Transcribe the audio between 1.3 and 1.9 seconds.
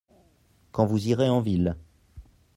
ville.